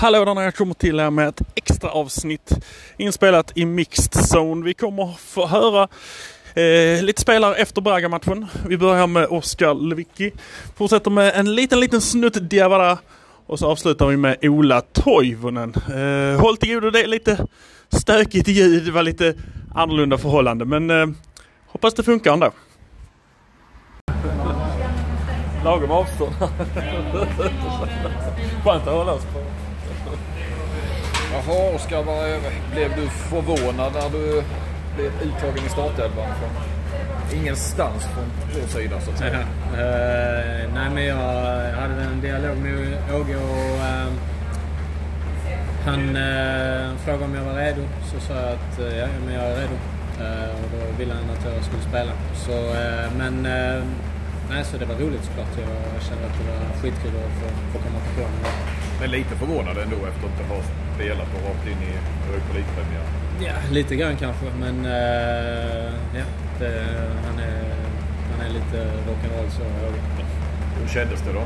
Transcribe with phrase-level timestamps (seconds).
[0.00, 2.52] Hallå där när jag kommer till här med ett extra avsnitt
[2.96, 4.64] inspelat i Mixed Zone.
[4.64, 5.88] Vi kommer få höra
[6.54, 8.46] eh, lite spelare efter Braga-matchen.
[8.68, 10.32] Vi börjar med Oskar Lewicki.
[10.76, 12.98] Fortsätter med en liten, liten snutt Diawara.
[13.46, 15.74] Och så avslutar vi med Ola Toivonen.
[15.74, 17.46] Eh, håll till godo, det är lite
[17.88, 18.84] stökigt ljud.
[18.84, 19.34] Det var lite
[19.74, 21.06] annorlunda förhållande men eh,
[21.66, 22.50] hoppas det funkar ändå.
[25.64, 26.32] Lagom avstånd.
[28.64, 29.67] Skönt att hålla oss på.
[31.46, 32.04] Jaha, Oskar,
[32.72, 34.42] blev du förvånad när du
[34.96, 36.26] blev uttagen i startelvan?
[37.34, 38.24] Ingenstans från
[38.54, 39.38] vår sida så att säga.
[39.38, 41.16] Uh, nej, men jag
[41.80, 44.12] hade en dialog med Åge och uh,
[45.84, 47.82] han uh, frågade om jag var redo.
[48.12, 49.76] Så sa jag att ja, men jag är redo.
[50.62, 52.12] och då ville han att jag skulle spela.
[52.34, 52.74] Så,
[53.18, 53.42] men
[54.50, 55.52] nej, så det var roligt såklart.
[55.94, 58.40] Jag kände att det var skitkul att få, få komma på planen.
[59.00, 61.92] Men lite förvånad ändå efter att inte ha spelat och rakt in i
[62.30, 63.06] Europa League-premiär?
[63.40, 64.46] Ja, lite grann kanske.
[64.60, 66.24] Men uh, ja,
[66.58, 66.72] det,
[67.26, 67.64] han, är,
[68.32, 69.62] han är lite rock'n'roll så.
[70.80, 71.40] Hur kändes det då?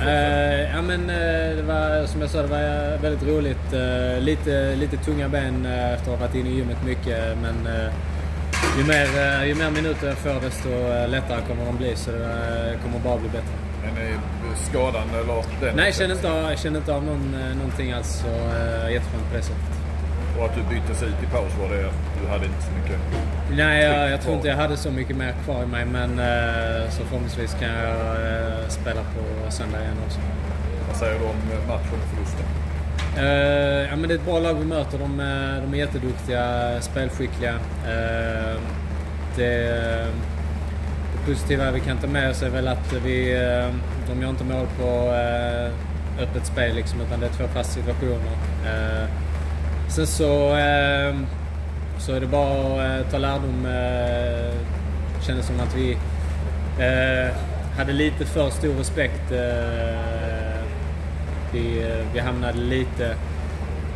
[0.00, 3.72] Uh, ja men uh, det var som jag sa, det var väldigt roligt.
[3.72, 7.54] Uh, lite, lite tunga ben efter att ha varit inne i gymmet mycket men
[8.78, 10.68] ju mer, ju mer minuter jag får desto
[11.06, 13.54] lättare kommer de bli så det kommer bara bli bättre.
[13.82, 14.20] Men
[14.56, 15.76] skadan eller den?
[15.76, 18.22] Nej, jag känner inte, jag känner inte av någon, någonting alls.
[18.22, 19.74] Så äh, jätteskönt på det sättet.
[20.38, 21.90] Och att du byttes ut i paus var det
[22.22, 22.98] du hade inte så mycket?
[23.56, 25.84] Nej, jag, jag tror inte jag hade så mycket mer kvar i mig.
[25.84, 30.18] Men äh, så förhoppningsvis kan jag äh, spela på söndag igen också.
[30.88, 31.36] Vad säger du om
[31.68, 32.46] matchen och förlusten?
[33.18, 34.98] Uh, ja, men det är ett bra lag vi möter.
[34.98, 35.16] De,
[35.64, 37.54] de är jätteduktiga, spelskickliga.
[37.54, 38.60] Uh,
[39.36, 40.06] det,
[41.26, 43.74] positiva vi kan ta med oss är väl att vi, eh,
[44.08, 45.72] de gör inte mål på eh,
[46.22, 48.32] öppet spel liksom, utan det är två fasta situationer.
[48.66, 49.08] Eh,
[49.88, 50.56] sen så,
[51.98, 53.62] så är det bara att ta lärdom.
[53.62, 55.96] Det Kändes som att vi
[57.76, 59.32] hade lite för stor respekt.
[61.52, 63.16] Vi, vi hamnade lite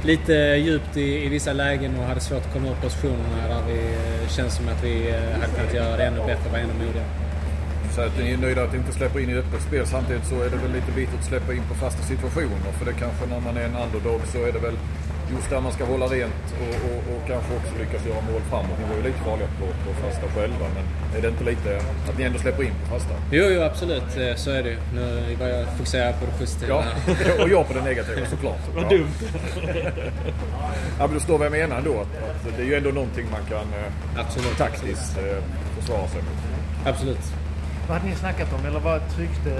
[0.04, 3.78] lite djupt i, i vissa lägen och hade svårt att komma ur positionerna där vi
[3.78, 6.72] eh, känns som att vi eh, hade kunnat göra det ännu bättre och vara ännu
[6.72, 7.06] modigare.
[7.94, 9.86] Så att ni är nöjda att inte släppa in i öppet spel.
[9.86, 12.72] Samtidigt så är det väl lite bittert att släppa in på fasta situationer.
[12.78, 14.76] För det kanske när man är en underdog så är det väl
[15.30, 18.78] just där man ska hålla rent och, och, och kanske också lyckas göra mål framåt.
[18.80, 20.66] Ni var ju lite farliga på, på fasta själva.
[20.76, 20.84] Men
[21.16, 23.14] är det inte lite att ni ändå släpper in på fasta?
[23.30, 24.16] Jo, jo absolut.
[24.16, 24.78] Eh, så är det ju.
[24.94, 26.68] Nu var jag fokuserad på det positiva.
[26.74, 26.84] Ja,
[27.42, 28.62] och jag på det negativa såklart.
[28.74, 28.88] Vad ja.
[28.88, 29.18] dumt.
[30.98, 31.92] ja, men du förstår vad jag menar ändå.
[32.00, 35.42] Att, att det är ju ändå någonting man kan eh, absolut, taktiskt eh,
[35.78, 36.38] försvara sig mot.
[36.86, 37.24] Absolut.
[37.88, 39.50] Vad hade ni snackat om eller vad tryckte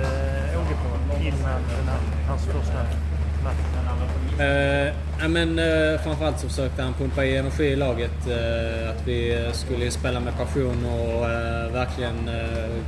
[0.58, 3.07] Åge på innan den här, hans första
[4.40, 8.26] Uh, ja, men, uh, framförallt så försökte han pumpa i energi i laget.
[8.28, 12.30] Uh, att vi skulle spela med passion och uh, verkligen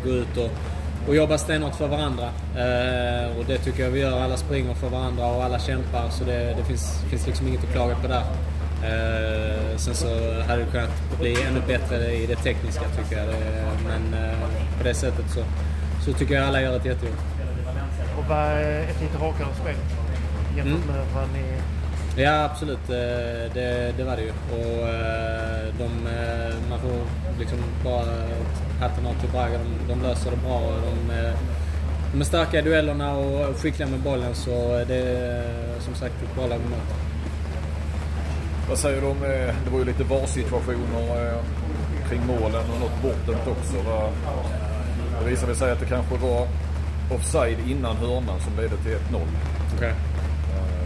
[0.05, 0.51] gå ut och,
[1.09, 2.29] och jobba stenhårt för varandra.
[3.39, 4.21] och det tycker jag vi gör.
[4.21, 6.09] Alla springer för varandra och alla kämpar.
[6.11, 8.23] Så det, det finns, finns liksom inget att klaga på där.
[9.77, 10.07] Sen så
[10.49, 13.35] hade det kunnat bli ännu bättre i det tekniska tycker jag.
[13.87, 14.21] Men
[14.79, 15.41] på det sättet så,
[16.05, 17.17] så tycker jag alla gör ett jättejobb.
[18.19, 19.77] Och vad är ett lite rakare spel
[20.57, 20.97] jämfört mm.
[20.97, 21.45] med vad ni...
[22.17, 24.33] Ja absolut, eh, det, det var det ju.
[24.53, 27.01] Och eh, de, eh, man får
[27.39, 28.15] liksom bara
[28.81, 29.59] hatten av till Braga.
[29.59, 30.61] De, de löser det bra.
[30.61, 31.13] De,
[32.13, 36.35] de är starka i duellerna och skickliga med bollen så det är som sagt ett
[36.35, 36.95] bra lag att möta.
[38.69, 39.21] Vad säger du om,
[39.65, 41.43] det var ju lite VAR-situationer
[42.09, 43.77] kring målen och något bortdömt också.
[45.21, 46.49] Det visade sig att det kanske var
[47.11, 49.21] offside innan hörnan som ledde till 1-0.
[49.77, 49.95] Okej.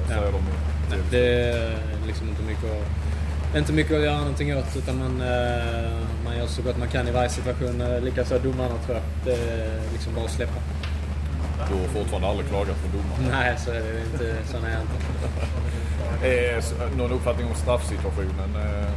[0.05, 0.17] Okay.
[0.17, 0.31] Säger ja.
[0.33, 0.43] de
[0.91, 5.21] Nej, det är liksom inte mycket att, inte mycket att göra någonting åt utan man,
[5.21, 5.93] eh,
[6.25, 7.83] man gör så gott man kan i varje situation.
[8.03, 9.05] Likaså domarna tror jag.
[9.25, 10.61] Det är liksom bara att släppa.
[11.69, 13.39] Du har fortfarande aldrig klagat på domarna?
[13.39, 14.37] Nej, så är det inte.
[14.47, 14.95] Sån är jag inte.
[16.23, 16.63] Eh,
[16.97, 18.57] någon uppfattning om straffsituationen?
[18.57, 18.89] Eh,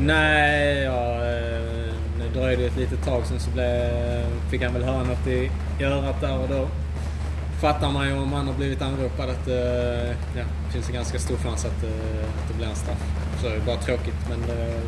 [0.00, 3.90] Nej, ja, eh, nu dröjde det ett litet tag sen så blev,
[4.50, 5.50] fick han väl höra något i,
[5.80, 6.68] i örat där och då
[7.60, 9.48] fattar man ju om han har blivit anropad att
[10.36, 11.84] ja, det finns en ganska stor chans att,
[12.38, 13.02] att det blir en straff.
[13.40, 14.80] Så det är bara tråkigt men det,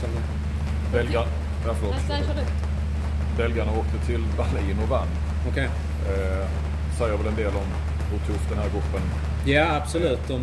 [0.00, 0.08] som
[0.92, 1.26] Belgarna,
[1.66, 1.94] ja, förlåt.
[3.36, 5.08] Belgarna åkte till Berlin och vann.
[5.50, 5.68] Okej.
[6.02, 6.14] Okay.
[6.14, 6.46] Eh,
[6.98, 7.68] säger väl en del om
[8.10, 9.02] hur tuff den här gruppen
[9.46, 10.28] Ja, absolut.
[10.28, 10.38] De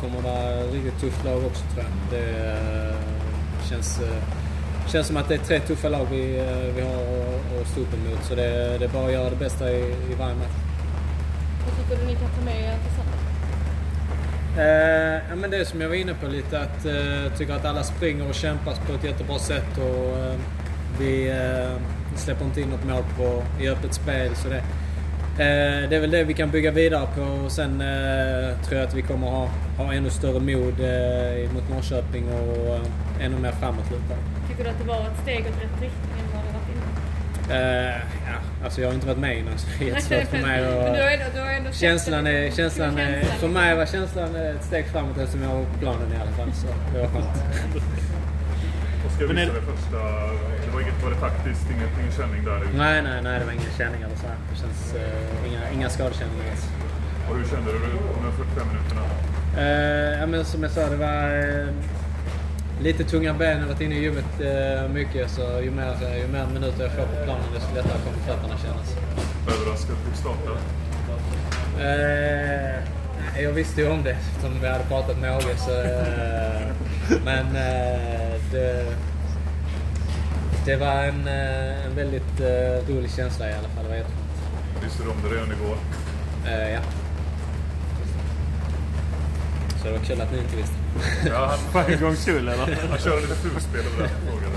[0.00, 2.20] kommer vara riktigt tufft lag också tror jag.
[2.20, 2.56] Det
[3.68, 4.00] känns,
[4.86, 6.26] känns som att det är tre tuffa lag vi,
[6.76, 8.24] vi har att stå upp emot.
[8.24, 10.61] Så det, det är bara att göra det bästa i, i varje match.
[11.64, 12.92] Vad tycker du ni kan ta med er till
[14.58, 17.82] Eh, ja, men det som jag var inne på lite att eh, tycker att alla
[17.82, 20.34] springer och kämpar på ett jättebra sätt och eh,
[20.98, 21.80] vi eh,
[22.16, 24.36] släpper inte in något mål på, i öppet spel.
[24.36, 28.58] Så det, eh, det är väl det vi kan bygga vidare på och sen eh,
[28.58, 33.24] tror jag att vi kommer ha, ha ännu större mod eh, mot Norrköping och eh,
[33.24, 34.20] ännu mer framåtlutade.
[34.48, 37.60] Tycker du att det var ett steg åt rätt riktning än vad det varit innan?
[37.60, 40.58] Eh, ja, alltså jag har inte varit med innan så det är jättesvårt för mig
[41.68, 41.74] att...
[41.74, 42.30] Känslan det.
[42.30, 46.12] är, känslan är, för mig var känslan ett steg framåt eftersom jag var på planen
[46.12, 46.52] i alla fall.
[46.52, 47.26] Så det var skönt.
[49.06, 49.98] Oskar visade första...
[50.64, 52.60] Det var inget var det taktiskt, inget, ingen känning där.
[52.76, 54.26] Nej, nej, nej, det var ingen känning eller så.
[54.26, 54.36] här.
[54.50, 56.64] Det känns eh, inga, inga skadekänningar alls.
[57.28, 59.02] Och hur kände du de här 45 minuterna?
[59.58, 61.68] Eh, ja, men som jag sa, det var eh,
[62.82, 63.50] lite tunga ben.
[63.50, 66.92] Jag har varit inne i gymmet eh, mycket så ju mer, ju mer minuter jag
[66.92, 68.96] får på planen desto lättare kommer fötterna kännas.
[69.48, 70.50] Överraskad fick starta.
[71.80, 75.56] Eh, jag visste ju om det eftersom vi hade pratat med Åge.
[75.56, 76.62] Så, eh,
[77.24, 78.86] men eh, det,
[80.64, 83.82] det var en, eh, en väldigt eh, rolig känsla i alla fall.
[83.84, 84.84] Det var jätteskönt.
[84.84, 85.76] Visste du om det redan igår?
[86.46, 86.80] Eh, ja.
[89.82, 90.74] Så det var kul att ni inte visste.
[91.26, 92.76] Ja, han, För en gångs skull eller?
[92.90, 94.50] han körde lite fulspel över den frågan.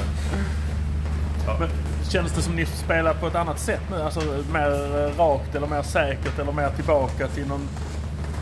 [1.48, 1.58] Ja.
[1.60, 1.70] Men
[2.10, 4.02] känns det som ni spelar på ett annat sätt nu?
[4.02, 4.22] Alltså
[4.54, 7.68] mer eh, rakt eller mer säkert eller mer tillbaka till någon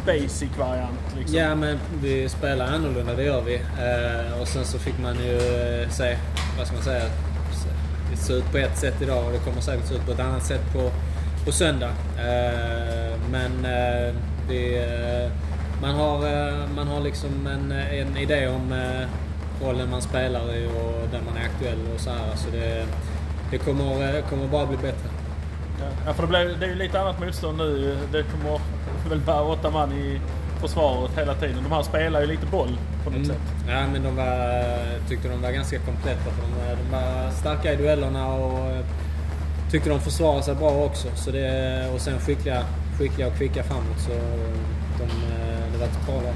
[0.05, 0.99] basic variant?
[1.17, 1.37] Liksom?
[1.37, 3.55] Ja, men vi spelar annorlunda, det gör vi.
[3.55, 6.17] Eh, och sen så fick man ju eh, se,
[6.57, 7.03] vad ska man säga,
[8.11, 10.19] det ser ut på ett sätt idag och det kommer säkert se ut på ett
[10.19, 10.91] annat sätt på,
[11.45, 11.91] på söndag.
[12.17, 14.07] Eh, men eh,
[14.49, 15.31] eh,
[15.83, 19.07] man, har, eh, man har liksom en, en idé om eh,
[19.67, 22.35] rollen man spelar i och där man är aktuell och så här.
[22.35, 22.85] Så det,
[23.51, 25.09] det kommer, eh, kommer bara bli bättre.
[26.05, 27.97] Ja, för det, blev, det är ju lite annat motstånd nu.
[28.11, 28.59] Det kommer
[29.09, 30.19] väl bara åtta man i
[30.61, 31.63] försvaret hela tiden.
[31.63, 33.27] De här spelar ju lite boll på något Mm.
[33.29, 33.41] sätt.
[33.69, 34.63] Ja, men de var,
[35.09, 36.21] tyckte de var ganska kompletta.
[36.31, 36.91] För de, var- de
[37.23, 38.85] var starka i duellerna och eh,
[39.71, 41.07] tyckte de försvarade sig bra också.
[41.15, 42.63] Så det, och sen skickliga,
[42.99, 43.99] skickliga och kvicka framåt.
[43.99, 44.11] Så
[44.99, 45.05] de,
[45.83, 46.33] eh, det lag.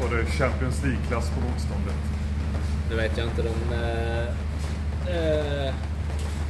[0.00, 1.94] Var det Champions League-klass på motståndet?
[2.90, 3.42] Det vet jag inte.
[3.42, 4.26] De eh,
[5.16, 5.74] eh,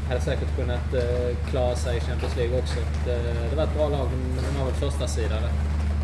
[0.09, 2.79] hade säkert kunnat eh, klara sig i Champions League också.
[3.07, 3.19] Det,
[3.51, 5.49] det var ett bra lag, men de har väl första sidare.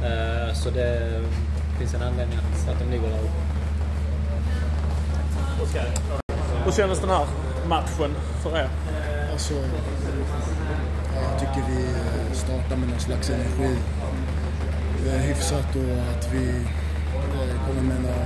[0.04, 1.20] Eh, så det
[1.78, 3.46] finns en anledning att, att de ligger där uppe.
[6.64, 7.26] Hur kändes den här
[7.68, 8.68] matchen för er?
[9.32, 9.54] Alltså,
[11.14, 13.76] ja, jag tycker vi eh, startar med någon slags energi.
[15.06, 18.24] Det är hyfsat och att vi eh, kommer med några,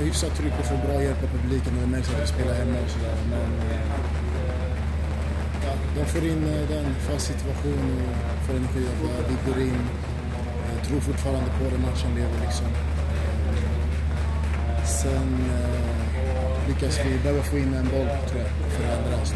[0.00, 2.78] hyfsat tryck och får bra hjälp av publiken och det märks att vi spelar hemma
[2.84, 3.16] och sådär.
[3.30, 3.80] Men eh,
[5.64, 9.24] ja, de får in eh, den fast situation och får energi av det.
[9.28, 9.80] Vi går in.
[10.76, 12.66] Jag tror fortfarande på det, matchen lever liksom.
[14.84, 19.34] Sen eh, lyckas vi behöva få in en boll tror jag för att ändra oss.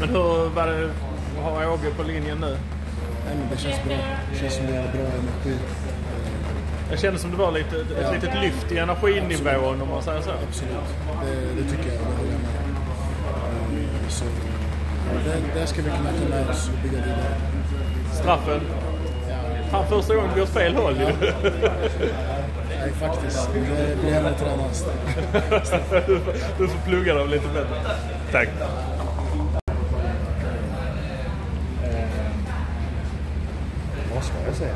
[0.00, 0.90] Men hur var det
[1.42, 2.56] har Åge på linjen nu?
[3.28, 3.96] Men det känns bra.
[4.32, 5.58] Det känns som vi har bra energi.
[6.90, 8.12] Jag kände som det var lite, ett Ja.
[8.12, 10.30] litet lyft i energinivån om man säger så.
[10.48, 10.72] Absolut.
[11.22, 11.98] Det, det tycker jag.
[12.00, 12.40] Det håller jag
[14.02, 15.20] med Så, ja,
[15.54, 17.34] det, det ska vi kunna ta med oss och bygga vidare.
[18.12, 18.60] Straffen.
[19.70, 21.04] Fan första gången vi åt fel håll ju.
[22.80, 23.48] Nej, faktiskt.
[23.54, 23.60] Det
[24.00, 24.84] blir hellre tränas.
[26.58, 27.76] Du får plugga dem lite bättre.
[28.32, 28.48] Tack.
[34.14, 34.74] Vad ska jag säga?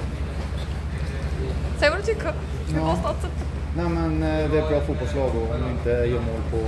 [1.79, 2.33] Säg vad du tycker.
[2.69, 3.29] Ska starta?
[3.77, 6.61] Nej men eh, det är ett bra fotbollslag och om vi inte gör mål på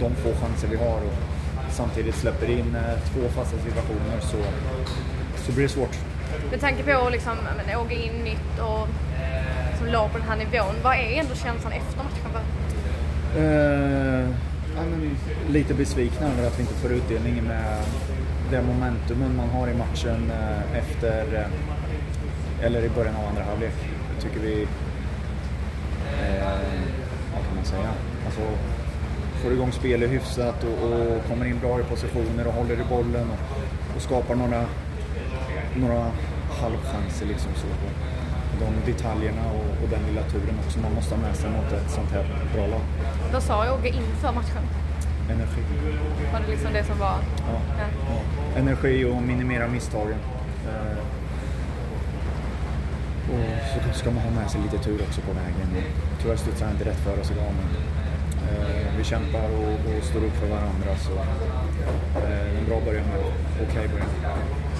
[0.00, 1.14] de få chanser vi har och
[1.70, 4.36] samtidigt släpper in eh, två fasta situationer så,
[5.36, 5.96] så blir det svårt.
[6.50, 8.88] Med tanke på liksom, ja, men, Åge in nytt och
[9.78, 10.74] som låg på den här nivån.
[10.82, 12.30] Vad är ändå känslan efter matchen?
[14.76, 15.16] Ja, men
[15.48, 17.82] lite besvikna över att vi inte får utdelning med
[18.50, 20.32] det momentumen man har i matchen
[20.74, 21.48] efter
[22.62, 23.74] eller i början av andra halvlek.
[24.20, 24.62] Tycker vi
[26.22, 26.48] eh,
[27.34, 27.90] vad kan man säga?
[28.26, 28.40] Alltså,
[29.42, 33.30] får igång spelet hyfsat och, och kommer in bra i positioner och håller i bollen
[33.30, 34.64] och, och skapar några,
[35.76, 36.06] några
[36.60, 37.66] halvchanser liksom så.
[38.60, 41.90] De detaljerna och, och den lilla turen också man måste ha med sig mot ett
[41.90, 42.80] sånt här bra lag.
[43.32, 44.62] Vad sa Åge inför matchen?
[45.30, 45.62] Energi.
[46.32, 47.18] Var det liksom det som var...
[47.38, 47.60] Ja.
[47.78, 48.60] Ja.
[48.60, 50.18] Energi och minimera misstagen.
[50.68, 50.98] Eh,
[53.32, 55.68] och så ska man ha med sig lite tur också på vägen.
[56.22, 57.68] Tyvärr studsar inte rätt för oss idag men
[58.48, 61.12] eh, vi kämpar och, och står upp för varandra så
[62.20, 63.20] eh, en bra början med
[63.68, 64.10] okej början.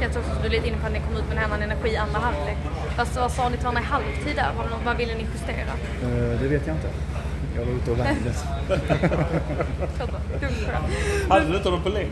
[0.00, 1.62] Känns också som du är lite inne på att ni kom ut med en annan
[1.62, 2.58] energi i andra halvlek.
[2.96, 4.50] Vad, vad sa ni till varandra i halvtid där?
[4.58, 5.72] Det vad ville ni justera?
[6.04, 6.88] Eh, det vet jag inte.
[7.56, 8.30] Jag var ute och värmde.
[11.28, 12.10] Hade du inte honom på länk?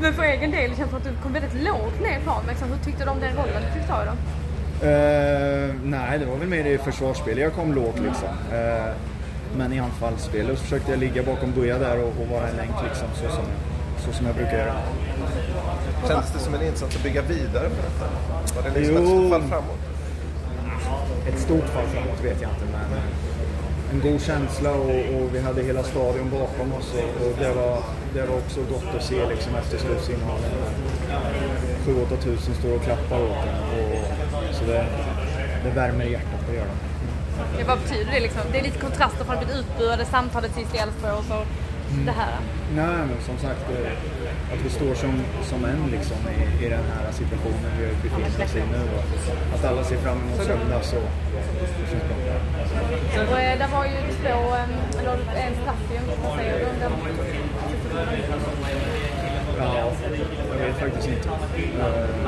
[0.00, 2.42] Men för egen del, det känns som att du kom väldigt lågt ner i plan.
[2.48, 4.16] Liksom, hur tyckte du om den rollen du fick ta idag?
[4.82, 8.28] Eh, nej, det var väl mer i försvarsspelet jag kom lågt liksom.
[8.52, 8.92] Eh,
[9.56, 12.74] men i anfallsspelet så försökte jag ligga bakom Buja där och, och vara en länk
[12.88, 13.44] liksom, så som,
[14.04, 14.74] så som jag brukar göra.
[16.08, 18.06] Kändes det som en insats att bygga vidare på detta?
[18.56, 19.24] Var det liksom Jo.
[19.24, 19.78] ett fall framåt?
[21.28, 23.00] Ett stort fall framåt vet jag inte, men
[23.92, 27.82] en god känsla och, och vi hade hela stadion bakom oss och, och det, var,
[28.14, 30.50] det var också gott att se liksom efter slutsignalen.
[31.86, 34.86] 7-8 tusen står och klappar åt en och, så det,
[35.64, 37.58] det värmer i hjärtat att göra det.
[37.58, 38.42] Ja, vad betyder det liksom?
[38.52, 41.42] Det är lite kontraster från att bli utbuade samtalet sist i Elfsborg och så
[42.06, 42.36] det här.
[42.76, 43.92] Nej, men som sagt, eh,
[44.52, 48.56] att vi står som, som en liksom i, i den här situationen vi befinner oss
[48.56, 48.82] i nu.
[48.96, 52.16] Och att alla ser fram emot söndag så det känns bra.
[53.32, 55.12] Och eh, där var ju två, eh, eller
[55.46, 55.82] en straff
[56.22, 56.66] vad säger du?
[59.58, 59.92] Ja,
[60.58, 61.28] jag vet faktiskt inte.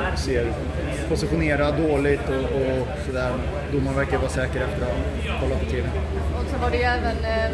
[0.01, 0.53] Jag ser
[1.09, 3.33] positionerad dåligt och, och sådär.
[3.71, 5.89] Domaren verkar vara säker efter att ha kollat på TV.
[6.39, 7.51] Och så var det ju även, eh,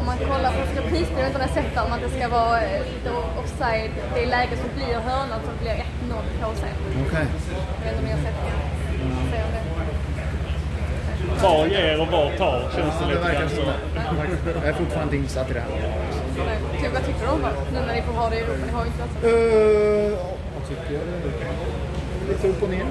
[0.00, 2.02] om man kollar på pris, jag vet inte om jag har sett det, om att
[2.06, 3.10] det ska vara eh, lite
[3.42, 6.72] offside, det läge som blir hörnan som blir 1-0 på sig.
[7.06, 7.26] Okej.
[7.78, 8.52] Jag vet inte om ni har sett det?
[9.30, 9.62] Säger om det.
[11.42, 13.62] Var ger och var tar känns det Ja, det lite grann så.
[14.60, 15.70] Jag är fortfarande inte insatt i det här.
[16.80, 17.54] Typ, vad tycker du om det?
[17.72, 19.24] Nu när ni får ha det i Europa, ni har ju inte varit.
[19.24, 20.18] Uh,
[20.54, 21.04] vad tycker jag?
[22.28, 22.86] Lite upp och ner.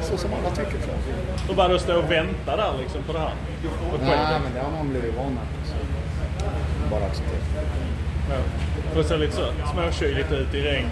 [0.00, 0.78] Så som alla tycker.
[0.86, 0.92] Så.
[1.48, 3.34] Då bara stå och vänta där liksom på det här.
[3.92, 5.46] Och Nej, men det har man blivit van med.
[6.92, 7.40] Bara acceptera.
[8.30, 8.36] Ja.
[8.94, 10.90] Det ser lite så småkyligt ut i regnet.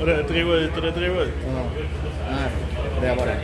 [0.00, 1.34] Och det drog ut och det drog ut.
[1.46, 1.62] Ja.
[2.30, 2.50] Nej,
[3.00, 3.40] det var det.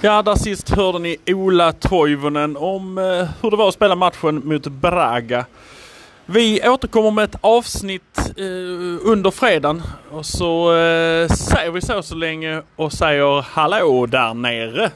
[0.00, 4.42] Ja, där sist hörde ni Ola Toivonen om eh, hur det var att spela matchen
[4.44, 5.46] mot Braga.
[6.26, 12.14] Vi återkommer med ett avsnitt eh, under fredagen och så eh, säger vi så så
[12.14, 14.90] länge och säger hallå där nere.